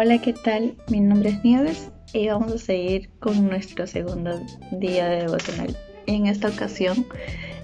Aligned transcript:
Hola, 0.00 0.18
¿qué 0.18 0.32
tal? 0.32 0.76
Mi 0.88 1.00
nombre 1.00 1.30
es 1.30 1.42
Nieves 1.42 1.90
y 2.12 2.28
vamos 2.28 2.52
a 2.52 2.58
seguir 2.58 3.10
con 3.18 3.48
nuestro 3.48 3.84
segundo 3.84 4.40
día 4.70 5.08
de 5.08 5.22
devocional. 5.22 5.76
En 6.06 6.28
esta 6.28 6.46
ocasión 6.46 7.04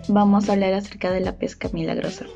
vamos 0.09 0.49
a 0.49 0.55
hablar 0.55 0.75
acerca 0.75 1.13
de 1.13 1.21
la 1.21 1.37
pesca 1.37 1.69
milagrosa. 1.73 2.27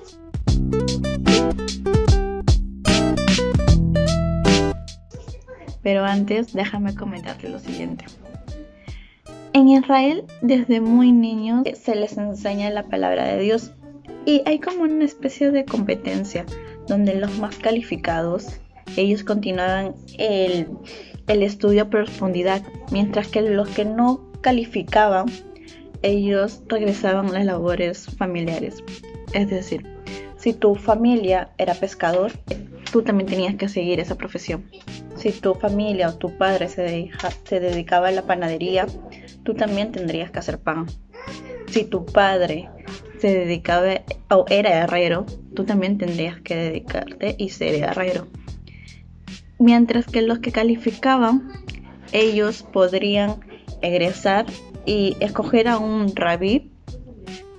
Pero 5.82 6.05
antes, 6.05 6.53
déjame 6.53 6.95
comentarte 6.95 7.49
lo 7.49 7.59
siguiente. 7.59 8.05
En 9.53 9.69
Israel, 9.69 10.27
desde 10.43 10.80
muy 10.80 11.11
niños, 11.11 11.65
se 11.75 11.96
les 11.96 12.17
enseña 12.17 12.71
la 12.71 12.85
palabra 12.85 13.25
de 13.25 13.41
Dios 13.41 13.73
y 14.25 14.43
hay 14.46 14.61
como 14.61 14.85
una 14.85 15.05
especie 15.05 15.51
de 15.51 15.65
competencia 15.65 16.46
donde 16.86 17.17
los 17.17 17.36
más 17.40 17.57
calificados, 17.57 18.61
ellos 18.97 19.25
continuaban 19.25 19.95
el, 20.19 20.69
el 21.27 21.43
estudio 21.43 21.83
a 21.83 21.91
profundidad, 21.91 22.63
mientras 22.91 23.29
que 23.29 23.43
los 23.43 23.69
que 23.69 23.85
no 23.85 24.31
calificaban, 24.41 25.27
ellos 26.03 26.63
regresaban 26.69 27.29
a 27.29 27.33
las 27.33 27.45
labores 27.45 28.07
familiares. 28.17 28.83
Es 29.33 29.51
decir, 29.51 29.85
si 30.37 30.53
tu 30.53 30.75
familia 30.75 31.51
era 31.59 31.75
pescador, 31.75 32.33
tú 32.92 33.03
también 33.03 33.28
tenías 33.28 33.56
que 33.56 33.69
seguir 33.69 34.01
esa 34.01 34.17
profesión. 34.17 34.70
Si 35.17 35.33
tu 35.33 35.55
familia 35.55 36.09
o 36.09 36.14
tu 36.14 36.36
padre 36.36 36.69
se, 36.69 37.11
se 37.45 37.61
dedicaba 37.61 38.09
a 38.09 38.12
la 38.12 38.23
panadería, 38.23 38.86
tú 39.42 39.55
también 39.55 39.92
tendrías 39.92 40.31
que 40.31 40.39
hacer 40.39 40.59
pan. 40.59 40.86
Si 41.67 41.84
tu 41.84 42.06
padre 42.06 42.70
se 43.19 43.34
dedicaba 43.34 44.03
o 44.31 44.45
era 44.48 44.70
herrero, 44.70 45.27
tú 45.55 45.64
también 45.64 45.98
tendrías 45.98 46.41
que 46.41 46.55
dedicarte 46.55 47.34
y 47.36 47.50
ser 47.50 47.75
herrero. 47.75 48.28
Mientras 49.59 50.06
que 50.06 50.23
los 50.23 50.39
que 50.39 50.53
calificaban, 50.53 51.53
ellos 52.12 52.62
podrían 52.62 53.37
egresar 53.83 54.47
y 54.87 55.17
escoger 55.20 55.69
a 55.69 55.78
un 55.78 56.14
rabí 56.14 56.70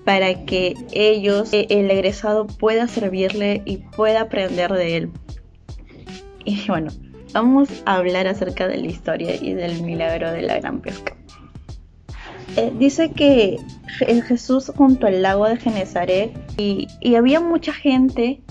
para 0.06 0.46
que 0.46 0.76
ellos, 0.92 1.54
e, 1.54 1.68
el 1.70 1.92
egresado 1.92 2.48
pueda 2.48 2.88
servirle 2.88 3.62
y 3.66 3.78
pueda 3.78 4.22
aprender 4.22 4.72
de 4.74 4.98
él. 4.98 5.12
Y 6.46 6.66
bueno, 6.68 6.92
vamos 7.34 7.70
a 7.86 7.98
hablar 7.98 8.28
acerca 8.28 8.68
de 8.68 8.78
la 8.78 8.88
historia 8.88 9.36
y 9.36 9.54
del 9.54 9.84
milagro 9.84 10.32
de 10.32 10.42
la 10.42 10.60
gran 10.60 10.82
pesca. 10.82 11.16
Eh, 12.56 12.72
dice 12.80 13.12
que 13.12 13.58
Jesús 14.28 14.72
junto 14.76 15.06
al 15.06 15.22
lago 15.22 15.48
de 15.48 15.58
Genezaret 15.58 16.32
y, 16.58 16.88
y 17.02 17.16
había 17.16 17.40
mucha 17.40 17.72
gente 17.72 18.42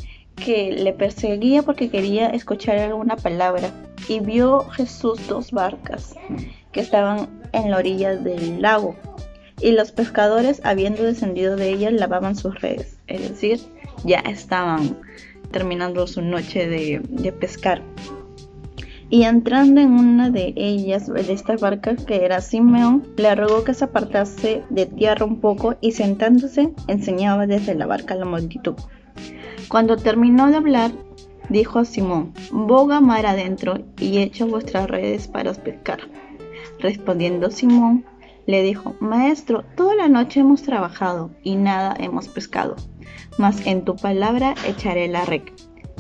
que 0.45 0.73
le 0.73 0.93
perseguía 0.93 1.63
porque 1.63 1.91
quería 1.91 2.29
escuchar 2.29 2.79
alguna 2.79 3.17
palabra. 3.17 3.71
Y 4.09 4.21
vio 4.21 4.65
Jesús 4.71 5.27
dos 5.29 5.53
barcas 5.53 6.15
que 6.73 6.81
estaban 6.81 7.29
en 7.53 7.71
la 7.71 7.79
orilla 7.79 8.17
del 8.17 8.63
lago. 8.63 8.97
Y 9.61 9.73
los 9.73 9.93
pescadores 9.93 10.61
habiendo 10.65 11.03
descendido 11.03 11.57
de 11.57 11.71
ellas 11.71 11.93
lavaban 11.93 12.37
sus 12.37 12.61
redes, 12.61 12.99
es 13.09 13.29
decir, 13.29 13.61
ya 14.05 14.19
estaban 14.21 14.97
terminando 15.51 16.07
su 16.07 16.23
noche 16.23 16.69
de, 16.69 17.01
de 17.09 17.33
pescar. 17.33 17.83
Y 19.11 19.23
entrando 19.23 19.81
en 19.81 19.93
una 19.93 20.31
de 20.31 20.53
ellas, 20.55 21.07
de 21.07 21.33
estas 21.33 21.63
barcas 21.63 22.05
que 22.05 22.27
era 22.27 22.43
Simeón, 22.43 23.05
le 23.17 23.35
rogó 23.35 23.65
que 23.65 23.73
se 23.73 23.87
apartase 23.87 24.63
de 24.69 24.85
tierra 24.85 25.25
un 25.25 25.41
poco 25.41 25.77
y 25.81 25.93
sentándose 25.93 26.71
enseñaba 26.89 27.47
desde 27.47 27.75
la 27.75 27.87
barca 27.87 28.15
a 28.15 28.19
la 28.19 28.27
multitud. 28.27 28.75
Cuando 29.69 29.97
terminó 29.97 30.51
de 30.51 30.57
hablar, 30.57 30.93
dijo 31.51 31.79
a 31.79 31.85
Simón, 31.85 32.33
boga 32.51 33.01
mar 33.01 33.27
adentro 33.27 33.79
y 33.99 34.19
echa 34.19 34.45
vuestras 34.45 34.89
redes 34.89 35.29
para 35.29 35.53
pescar. 35.53 36.01
Respondiendo 36.79 37.51
Simón, 37.51 38.05
le 38.47 38.63
dijo, 38.63 38.97
Maestro, 39.01 39.65
toda 39.77 39.95
la 39.95 40.09
noche 40.09 40.41
hemos 40.41 40.63
trabajado 40.63 41.31
y 41.43 41.57
nada 41.57 41.95
hemos 41.99 42.29
pescado, 42.29 42.77
mas 43.37 43.67
en 43.67 43.85
tu 43.85 43.95
palabra 43.95 44.55
echaré 44.67 45.07
la 45.09 45.25
red 45.27 45.43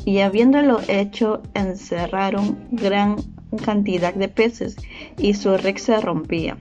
y 0.07 0.21
habiéndolo 0.21 0.81
hecho 0.89 1.43
encerraron 1.53 2.59
gran 2.71 3.17
cantidad 3.63 4.15
de 4.15 4.29
peces 4.29 4.77
y 5.19 5.35
su 5.35 5.55
red 5.59 5.77
se 5.77 6.01
rompía. 6.01 6.57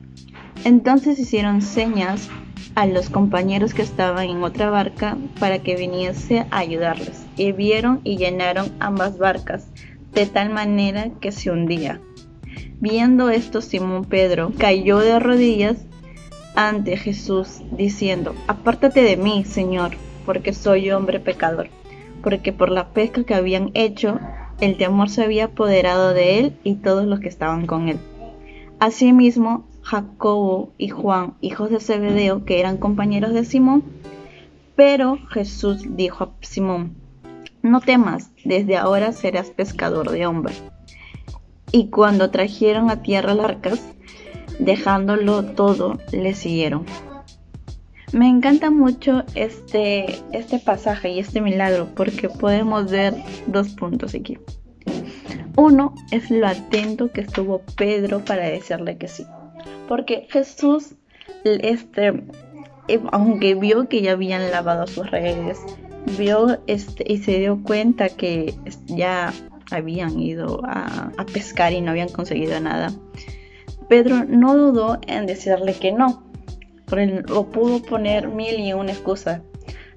Entonces 0.66 1.20
hicieron 1.20 1.62
señas 1.62 2.30
a 2.78 2.86
los 2.86 3.10
compañeros 3.10 3.74
que 3.74 3.82
estaban 3.82 4.30
en 4.30 4.44
otra 4.44 4.70
barca 4.70 5.18
para 5.40 5.58
que 5.60 5.76
viniese 5.76 6.46
a 6.52 6.60
ayudarles 6.60 7.26
y 7.36 7.52
vieron 7.52 8.02
y 8.04 8.18
llenaron 8.18 8.72
ambas 8.80 9.18
barcas 9.18 9.68
de 10.14 10.28
tal 10.28 10.52
manera 10.52 11.10
que 11.20 11.32
se 11.32 11.50
hundía. 11.50 12.00
Viendo 12.80 13.32
esto 13.32 13.62
Simón 13.62 14.06
Pedro 14.06 14.52
cayó 14.60 15.00
de 15.00 15.18
rodillas 15.20 15.78
ante 16.56 16.98
Jesús 16.98 17.62
diciendo, 17.72 18.36
apártate 18.48 19.02
de 19.02 19.18
mí, 19.18 19.44
Señor, 19.44 19.92
porque 20.26 20.54
soy 20.54 20.92
hombre 20.92 21.20
pecador 21.20 21.70
porque 22.28 22.52
por 22.52 22.70
la 22.70 22.90
pesca 22.90 23.24
que 23.24 23.36
habían 23.36 23.72
hecho, 23.74 24.20
el 24.60 24.78
temor 24.78 25.10
se 25.10 25.24
había 25.24 25.46
apoderado 25.46 26.14
de 26.14 26.40
él 26.40 26.58
y 26.64 26.76
todos 26.76 27.06
los 27.06 27.20
que 27.20 27.30
estaban 27.30 27.66
con 27.66 27.90
él. 27.90 28.00
Asimismo, 28.80 29.66
Jacobo 29.88 30.74
y 30.78 30.90
Juan, 30.90 31.36
hijos 31.40 31.70
de 31.70 31.80
Zebedeo, 31.80 32.44
que 32.44 32.60
eran 32.60 32.76
compañeros 32.76 33.34
de 33.34 33.46
Simón, 33.46 33.86
pero 34.76 35.18
Jesús 35.30 35.96
dijo 35.96 36.26
a 36.26 36.32
Simón, 36.42 36.98
no 37.62 37.80
temas, 37.80 38.32
desde 38.44 38.76
ahora 38.76 39.14
serás 39.14 39.50
pescador 39.50 40.12
de 40.12 40.28
hombres. 40.28 40.62
Y 41.72 41.88
cuando 41.88 42.32
trajeron 42.32 42.90
a 42.90 43.02
tierra 43.02 43.34
las 43.34 43.46
arcas, 43.46 43.82
dejándolo 44.60 45.46
todo, 45.46 46.00
le 46.12 46.34
siguieron. 46.34 46.86
Me 48.12 48.28
encanta 48.28 48.72
mucho 48.72 49.24
este, 49.36 50.20
este 50.34 50.60
pasaje 50.60 51.12
y 51.12 51.20
este 51.20 51.40
milagro 51.40 51.88
porque 51.96 52.28
podemos 52.28 52.92
ver 52.92 53.16
dos 53.48 53.70
puntos 53.70 54.14
aquí. 54.16 54.38
Uno 55.56 55.96
es 56.12 56.30
lo 56.30 56.46
atento 56.46 57.10
que 57.10 57.22
estuvo 57.22 57.62
Pedro 57.78 58.20
para 58.26 58.44
decirle 58.44 58.98
que 58.98 59.08
sí. 59.08 59.26
Porque 59.88 60.28
Jesús, 60.30 60.96
este, 61.44 62.24
eh, 62.88 63.00
aunque 63.12 63.56
vio 63.56 63.88
que 63.88 64.02
ya 64.02 64.14
habían 64.14 64.52
lavado 64.52 64.88
sus 64.88 65.10
redes, 65.10 65.60
vio 66.18 66.60
este, 66.68 67.04
y 67.08 67.18
se 67.18 67.40
dio 67.40 67.62
cuenta 67.64 68.10
que 68.10 68.54
ya 68.86 69.34
habían 69.72 70.20
ido 70.20 70.62
a, 70.66 71.12
pescar 71.34 71.74
y 71.74 71.82
no 71.82 71.92
habían 71.92 72.10
conseguido 72.10 72.60
nada, 72.60 72.92
Pedro 73.90 74.26
no 74.26 74.56
dudó 74.56 75.00
en 75.08 75.26
decirle 75.26 75.74
que 75.74 75.92
no, 75.92 76.24
o 77.34 77.46
pudo 77.48 77.82
poner 77.82 78.28
mil 78.28 78.60
y 78.60 78.74
una 78.74 78.92
excusa. 78.92 79.42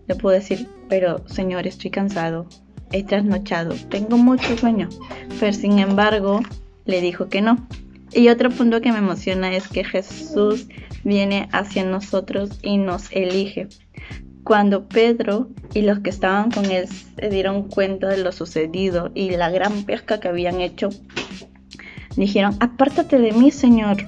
Le 0.06 0.14
pudo 0.16 0.32
decir, 0.32 0.68
pero 0.88 1.26
señor, 1.28 1.66
estoy 1.66 1.90
cansado, 1.90 2.46
he 2.92 3.04
trasnochado, 3.04 3.74
tengo 3.88 4.16
mucho 4.16 4.56
sueño. 4.56 4.88
Pero 5.38 5.52
sin 5.52 5.78
embargo, 5.78 6.40
le 6.84 7.00
dijo 7.00 7.28
que 7.28 7.42
no. 7.42 7.66
Y 8.12 8.28
otro 8.28 8.50
punto 8.50 8.80
que 8.80 8.92
me 8.92 8.98
emociona 8.98 9.54
es 9.54 9.68
que 9.68 9.84
Jesús 9.84 10.66
viene 11.04 11.48
hacia 11.52 11.84
nosotros 11.84 12.58
y 12.62 12.76
nos 12.76 13.10
elige. 13.12 13.68
Cuando 14.42 14.88
Pedro 14.88 15.48
y 15.74 15.82
los 15.82 16.00
que 16.00 16.10
estaban 16.10 16.50
con 16.50 16.64
él 16.64 16.88
se 16.88 17.28
dieron 17.28 17.68
cuenta 17.68 18.08
de 18.08 18.18
lo 18.18 18.32
sucedido 18.32 19.10
y 19.14 19.30
la 19.30 19.50
gran 19.50 19.84
pesca 19.84 20.18
que 20.18 20.28
habían 20.28 20.60
hecho, 20.60 20.88
dijeron, 22.16 22.56
apártate 22.58 23.18
de 23.18 23.32
mí, 23.32 23.50
Señor, 23.50 23.98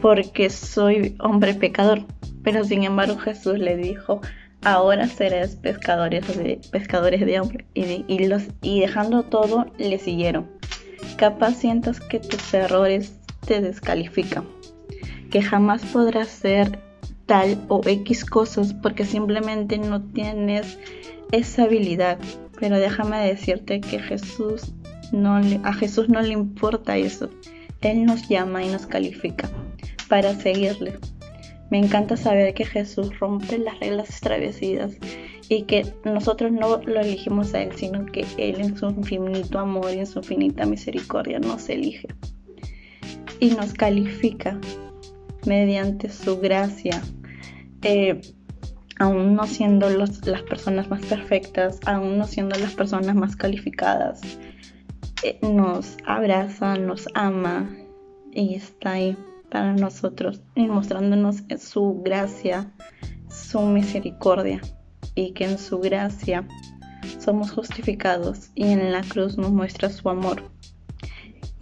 porque 0.00 0.50
soy 0.50 1.16
hombre 1.18 1.54
pecador. 1.54 2.04
Pero 2.44 2.64
sin 2.64 2.84
embargo 2.84 3.18
Jesús 3.18 3.58
le 3.58 3.76
dijo, 3.76 4.20
ahora 4.62 5.08
serás 5.08 5.56
pescadores 5.56 6.26
de, 6.36 6.60
pescadores 6.70 7.24
de 7.26 7.40
hombres. 7.40 7.66
Y, 7.74 8.04
y 8.62 8.80
dejando 8.80 9.24
todo, 9.24 9.66
le 9.78 9.98
siguieron. 9.98 10.48
Capaz 11.16 11.54
sientas 11.54 11.98
que 11.98 12.20
tus 12.20 12.54
errores 12.54 13.18
te 13.46 13.60
descalifican, 13.60 14.44
que 15.30 15.42
jamás 15.42 15.84
podrás 15.86 16.28
ser 16.28 16.78
tal 17.26 17.58
o 17.68 17.80
X 17.84 18.24
cosas 18.24 18.74
porque 18.74 19.04
simplemente 19.04 19.78
no 19.78 20.02
tienes 20.02 20.78
esa 21.32 21.64
habilidad. 21.64 22.18
Pero 22.60 22.78
déjame 22.78 23.18
decirte 23.26 23.80
que 23.80 23.98
Jesús 23.98 24.72
no 25.12 25.36
a 25.36 25.72
Jesús 25.72 26.08
no 26.08 26.20
le 26.20 26.32
importa 26.32 26.96
eso. 26.96 27.30
Él 27.80 28.04
nos 28.04 28.28
llama 28.28 28.62
y 28.62 28.68
nos 28.68 28.86
califica 28.86 29.50
para 30.08 30.34
seguirle. 30.34 30.98
Me 31.70 31.78
encanta 31.78 32.16
saber 32.16 32.54
que 32.54 32.66
Jesús 32.66 33.18
rompe 33.18 33.58
las 33.58 33.80
reglas 33.80 34.10
establecidas 34.10 34.92
y 35.48 35.62
que 35.62 35.86
nosotros 36.04 36.52
no 36.52 36.80
lo 36.84 37.00
elegimos 37.00 37.54
a 37.54 37.62
Él, 37.62 37.70
sino 37.74 38.06
que 38.06 38.26
Él 38.36 38.60
en 38.60 38.76
su 38.76 38.90
infinito 38.90 39.58
amor 39.58 39.92
y 39.92 40.00
en 40.00 40.06
su 40.06 40.18
infinita 40.18 40.66
misericordia 40.66 41.40
nos 41.40 41.68
elige 41.68 42.08
y 43.42 43.50
nos 43.56 43.72
califica 43.72 44.56
mediante 45.46 46.08
su 46.08 46.38
gracia. 46.38 47.02
Eh, 47.82 48.20
aún 49.00 49.34
no 49.34 49.48
siendo 49.48 49.90
las 49.90 50.42
personas 50.48 50.88
más 50.88 51.04
perfectas, 51.06 51.80
aún 51.84 52.18
no 52.18 52.24
siendo 52.28 52.56
las 52.56 52.72
personas 52.74 53.16
más 53.16 53.34
calificadas, 53.34 54.20
eh, 55.24 55.40
nos 55.42 55.96
abraza, 56.06 56.76
nos 56.76 57.08
ama 57.14 57.68
y 58.30 58.54
está 58.54 58.92
ahí 58.92 59.16
para 59.50 59.72
nosotros 59.72 60.40
y 60.54 60.68
mostrándonos 60.68 61.42
su 61.58 62.00
gracia, 62.00 62.72
su 63.28 63.60
misericordia 63.62 64.60
y 65.16 65.32
que 65.32 65.46
en 65.46 65.58
su 65.58 65.80
gracia 65.80 66.46
somos 67.18 67.50
justificados 67.50 68.52
y 68.54 68.66
en 68.68 68.92
la 68.92 69.00
cruz 69.00 69.36
nos 69.36 69.50
muestra 69.50 69.90
su 69.90 70.08
amor. 70.08 70.51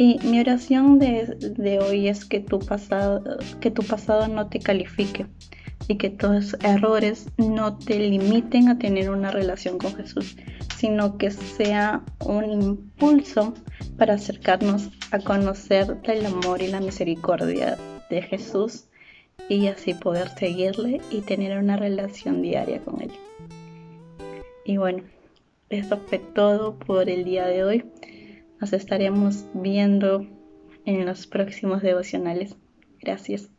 Y 0.01 0.19
mi 0.25 0.41
oración 0.41 0.99
de, 0.99 1.79
hoy 1.79 2.09
es 2.09 2.25
que 2.25 2.41
tu, 2.41 2.59
pasado, 2.59 3.23
que 3.61 3.71
tu 3.71 3.83
pasado 3.83 4.29
no 4.29 4.49
te 4.49 4.59
califique 4.59 5.27
y 5.89 5.99
que 5.99 6.09
tus 6.09 6.55
errores 6.65 7.27
no 7.37 7.77
te 7.77 7.99
limiten 7.99 8.71
a 8.71 8.79
tener 8.79 9.11
una 9.11 9.31
relación 9.31 9.77
con 9.77 9.95
Jesús, 9.95 10.39
sino 10.79 11.19
que 11.19 11.31
sea 11.31 12.03
un 12.25 12.51
impulso 12.51 13.53
para 13.99 14.15
acercarnos 14.15 14.89
a 15.11 15.19
conocer 15.19 15.99
el 16.05 16.25
amor 16.25 16.63
y 16.63 16.69
la 16.69 16.81
misericordia 16.81 17.77
de 18.09 18.23
Jesús 18.23 18.87
y 19.51 19.67
así 19.67 19.93
poder 19.93 20.31
seguirle 20.31 21.03
y 21.11 21.21
tener 21.21 21.59
una 21.59 21.77
relación 21.77 22.41
diaria 22.41 22.81
con 22.81 23.03
Él. 23.03 23.13
Y 24.65 24.79
bueno, 24.79 25.03
esto 25.69 26.01
fue 26.07 26.21
todo 26.21 26.79
por 26.79 27.11
el 27.11 27.25
día 27.25 27.47
de 27.47 27.65
hoy. 27.65 27.85
Nos 28.61 28.73
estaremos 28.73 29.47
viendo 29.55 30.27
en 30.85 31.07
los 31.07 31.27
próximos 31.27 31.83
devocionales. 31.83 32.57
Gracias. 33.01 33.51